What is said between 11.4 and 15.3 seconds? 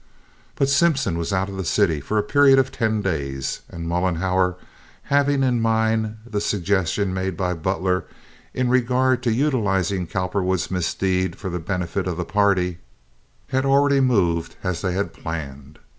the benefit of the party, had already moved as they had